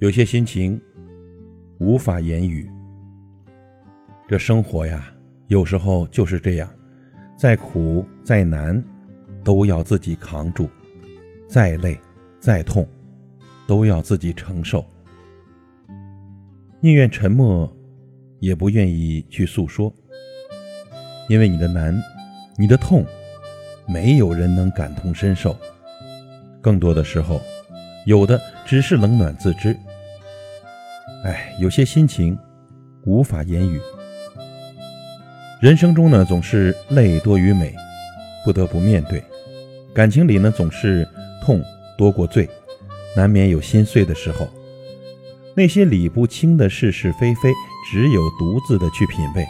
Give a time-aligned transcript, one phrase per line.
[0.00, 0.80] 有些心情
[1.78, 2.70] 无法言语。
[4.26, 5.12] 这生活呀，
[5.48, 6.70] 有时候就是这样，
[7.36, 8.82] 再苦再难，
[9.44, 10.64] 都要自己扛住；
[11.46, 12.00] 再累
[12.38, 12.88] 再痛，
[13.66, 14.82] 都要自己承受。
[16.80, 17.70] 宁愿沉默，
[18.38, 19.92] 也不愿意去诉说，
[21.28, 21.94] 因为你的难，
[22.56, 23.04] 你的痛，
[23.86, 25.54] 没有人能感同身受。
[26.62, 27.38] 更多的时候，
[28.06, 29.76] 有的只是冷暖自知。
[31.24, 32.38] 哎，有些心情
[33.04, 33.80] 无法言语。
[35.60, 37.74] 人生中呢，总是泪多于美，
[38.44, 39.20] 不得不面对；
[39.94, 41.06] 感情里呢，总是
[41.42, 41.62] 痛
[41.98, 42.48] 多过醉，
[43.14, 44.48] 难免有心碎的时候。
[45.54, 47.52] 那些理不清的是是非非，
[47.92, 49.44] 只有独自的去品味；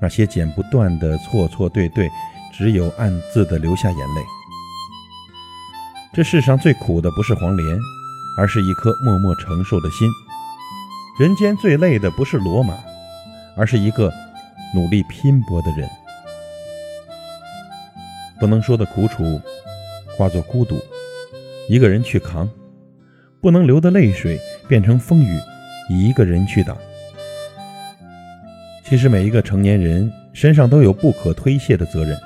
[0.00, 2.08] 那些剪不断的错错对对，
[2.56, 4.22] 只有暗自的流下眼泪。
[6.14, 7.78] 这世上最苦的不是黄连，
[8.38, 10.08] 而是一颗默默承受的心。
[11.20, 12.74] 人间最累的不是骡马，
[13.54, 14.10] 而是一个
[14.74, 15.86] 努力拼搏的人。
[18.40, 19.38] 不能说的苦楚，
[20.16, 20.80] 化作孤独，
[21.68, 22.48] 一个人去扛；
[23.42, 25.38] 不能流的泪水，变成风雨，
[25.90, 26.78] 一个人去挡。
[28.82, 32.18] 其实每一个成年人身上都有不可推卸的责任，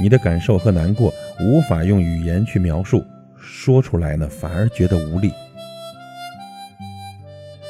[0.00, 3.04] 你的感受和难过无法用语言去描述，
[3.38, 5.30] 说出来呢，反而觉得无力。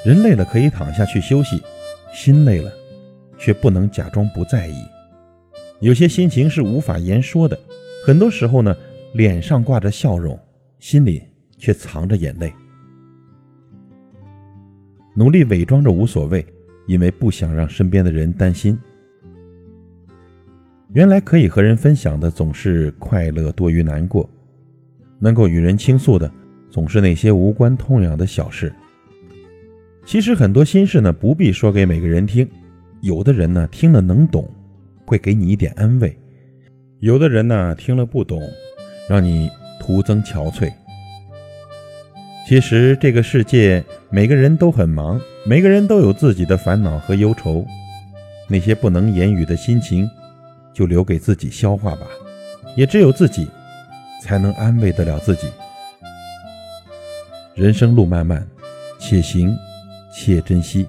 [0.07, 1.61] 人累了可以躺下去休息，
[2.15, 2.73] 心累了，
[3.37, 4.77] 却不能假装不在意。
[5.81, 7.59] 有些心情是无法言说的，
[8.05, 8.73] 很多时候呢，
[9.15, 10.39] 脸上挂着笑容，
[10.79, 11.25] 心里
[11.59, 12.53] 却藏着眼泪。
[15.17, 16.47] 努力伪装着无所谓，
[16.87, 18.79] 因为不想让身边的人担心。
[20.93, 24.31] 原来可以和人分享的总是快乐多于难过，
[25.19, 26.31] 能够与人倾诉的
[26.71, 28.73] 总是那些无关痛痒的小事。
[30.07, 32.49] 其实很多心事呢，不必说给每个人听。
[33.01, 34.49] 有的人呢，听了能懂，
[35.05, 36.09] 会给你一点安慰；
[37.01, 38.41] 有的人呢，听了不懂，
[39.09, 40.73] 让你徒增憔悴。
[42.49, 47.67] 其实这个世界，每个人都很忙，每个人都有自己的烦恼和忧愁。
[48.49, 50.09] 那些不能言语的心情，
[50.73, 52.07] 就留给自己消化吧。
[52.77, 53.49] 也只有自己，
[54.23, 55.49] 才能安慰得了自己。
[57.57, 58.47] 人生路漫漫，
[59.01, 59.53] 且行。
[60.17, 60.89] 谢珍惜。